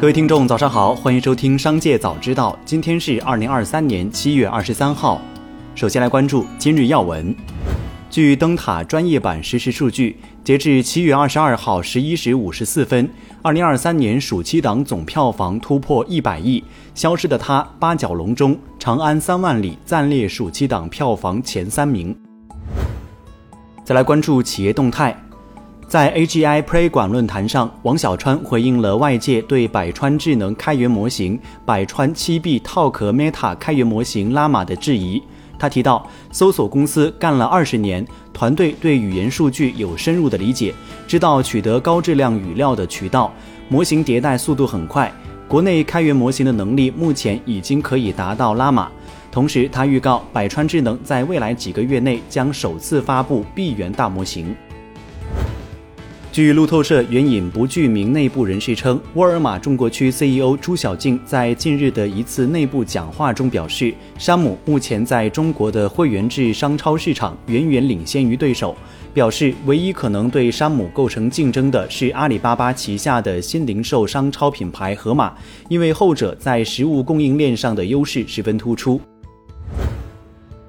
[0.00, 2.52] 各位听众，早上好，欢迎收听《商界早知道》。
[2.64, 5.20] 今天是二零二三年七月二十三号。
[5.74, 7.34] 首先来关注今日要闻。
[8.08, 13.10] 据灯塔专业版实时数据，截至七月二十二号十一时五十四分，
[13.42, 16.60] 二零二三年暑期档总票房突破一百亿，
[16.94, 22.16] 《消失的他》《八角笼中》《长安三万里》暂列暑期档票房前三名。
[23.82, 25.20] 再来关注企业动态。
[25.88, 35.22] 在 AGI Play 馆论坛上，王小川回应了外界对百川智能开源模型百川七 B 套壳 Meta 开源模型拉玛的质疑。
[35.58, 40.74] 他提到，搜索公司干了二十年，团队对语言数据有深入的理解，
[41.06, 43.32] 知道取得高质量语料的渠道，
[43.70, 45.10] 模型迭代速度很快。
[45.48, 48.90] 国内开源模型的能力目前已经可以达到拉玛。
[49.32, 54.54] 同时，他预告百川智能在未来几个月内将首次发布闭源大模型。
[56.38, 68.76] 据路透社援引不具名内部人士称，沃尔玛中国区 CEO 朱晓静在近日的一次内部讲话中表示，山姆目前在中国的会员制商超市场远远领先于对手，
[69.12, 75.32] 表示唯一可能对山姆构成竞争的是阿里巴巴旗下的新零售商超品牌盒马，
[75.68, 79.00] 因为后者在食物供应链上的优势十分突出。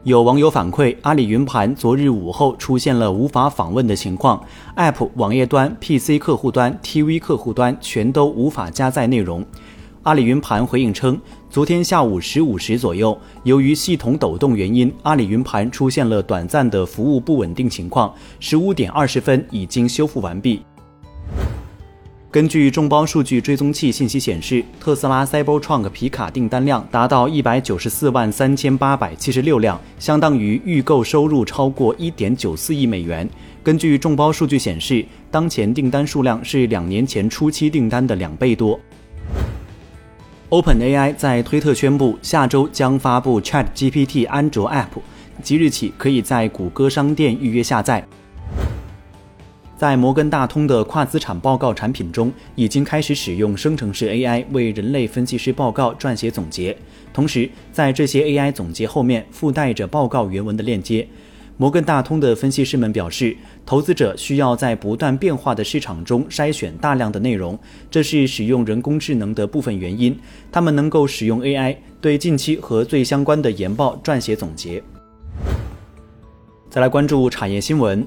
[0.09, 4.43] 有网友反馈，阿里云盘昨日午后出现了无法访问的情况
[4.75, 9.45] ，App 网页端、PC 客户端、TV 客户端全都无法加载内容。
[10.01, 11.15] 阿里云盘回应称，
[11.47, 20.63] 昨天下午十五时左右，由于系统抖动原因，阿里云盘出现了短暂的服务不稳定情况，十五点二十分已经修复完毕。
[22.31, 33.27] 根据众包数据追踪器信息显示，特斯拉 Cybertruck 皮卡订单量达到一百九十四万三千八百七十六辆，相当于预购收入超过一点九四亿美元。
[33.63, 38.79] 根据众包数据显示，当前订单数量是两年前初期订单的两倍多。
[40.49, 45.01] OpenAI 在推特宣布，下周将发布 ChatGPT 安卓 App，
[45.41, 48.07] 即日起可以在谷歌商店预约下载。
[49.79, 56.75] 在摩根大通的跨资产报告产品中，已经开始使用生成式 AI 为人类分析师报告撰写总结，
[57.13, 61.07] 同时在这些 AI 总结后面附带着报告原文的链接。
[61.55, 63.33] 摩根大通的分析师们表示，
[63.65, 67.57] 投资者需要在不断变化的市场中筛选大量的内容，
[67.89, 70.13] 这是使用人工智能的部分原因。
[70.51, 74.83] 他们能够使用 AI 对近期和最相关的研报撰写总结。
[76.69, 78.05] 再来关注产业新闻。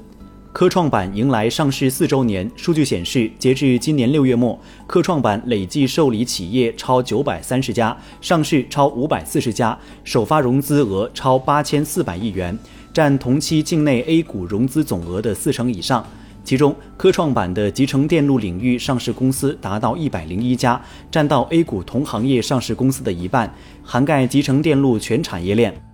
[0.53, 12.57] 科创板迎来上市四周年，数据显示，截至今年六月末，科创板累计受理企业超九百三十家，上市超五百四十家，首发融资额超八千四百亿元，
[12.93, 16.07] 占同期境内 A 股融资总额的四成以上。
[16.45, 20.79] 其中，科创板的集成电路领域上市公司达到一百零一家，
[21.11, 23.51] 占到 A 股同行业上市公司的一半，
[23.83, 25.92] 涵盖集成电路全产业链。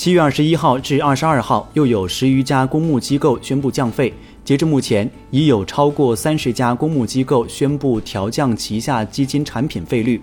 [0.00, 4.10] 七月二十一号至二十二号，又有十余家公募机构宣布降费。
[4.42, 10.18] 截至目前，已有超过三十家公募机构宣布调降旗下基金产品费率。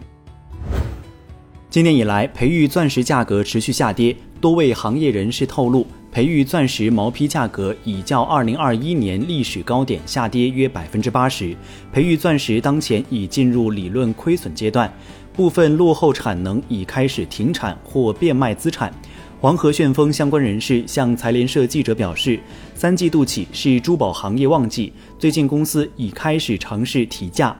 [1.70, 4.16] 今年以来，培育钻石价格持续下跌。
[4.42, 11.56] 多位行业人士透露，培育钻石毛坯价格已较二零二一年历史高点下跌约百分之八十。
[11.94, 14.92] 培育钻石当前已进入理论亏损阶段，
[15.34, 18.92] 部分落后产能已开始停产或变卖资产。
[19.40, 22.40] 黄河旋风相关人士向财联社记者表示，
[22.74, 27.56] 三季度起是珠宝行业旺季，最近公司已开始尝试提价。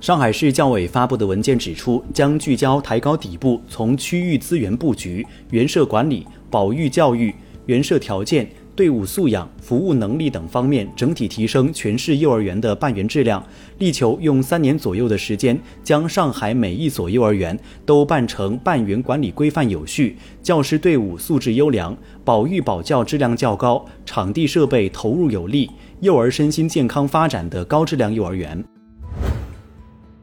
[0.00, 7.32] 上海市教委发布的文件指出，将聚焦抬高底部，从区域资源布局、原设管理、保育教育、
[7.66, 8.50] 原设条件。
[8.74, 13.44] 队伍素养、服务能力等方面整体提升全市幼儿园的办园质量，
[13.78, 25.70] 力求用三年左右的时间，将上海每一所幼儿园都办成办园管理规范有序、教师队伍素质优良、保育保教质量较高、场地设备投入有力、
[26.00, 28.64] 幼儿身心健康发展的高质量幼儿园。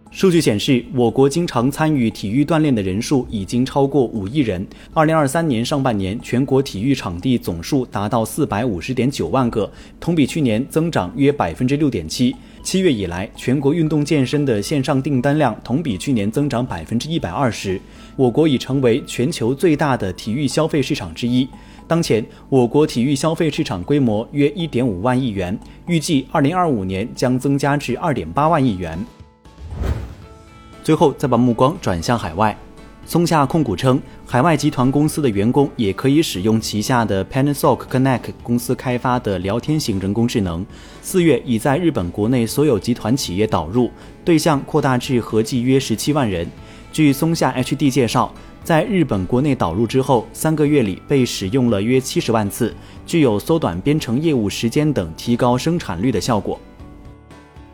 [0.09, 4.65] 数据显示，我国经常参与体育锻炼的人数已经超过五亿人。
[4.93, 9.69] 二零二三年上半年，全国体育场地总数达到四百五十点九万个，
[9.99, 12.35] 同比去年增长约百分之六点七。
[12.63, 17.79] 七月以来，全国运动健身的线上订单量同比去年增长百分之一百二十。
[18.15, 21.47] 我国已成为全球最大的体育消费市场之一。
[21.85, 28.97] 当前，我国体育消费市场规模约一点五万亿元，预计二零二五年将增加至二点八万亿元。
[30.87, 32.57] 最后，再把目光转向海外。
[33.05, 40.65] 松下控股称，海外集团公司的员工也可以使用旗下的 Panasonic Connect 公司开发的聊天型人工智能。
[41.01, 43.91] 四月已在日本国内所有集团企业导入，
[44.23, 46.49] 对象扩大至合计约十七万人。
[46.93, 52.73] 据松下 HD 介绍，在日本国内导入之后，三个月里被使用了约七十万次，
[53.05, 56.57] 具有缩短编程业务时间等提高生产率的效果。